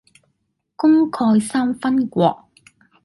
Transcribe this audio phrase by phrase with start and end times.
[0.77, 2.49] 功蓋三分國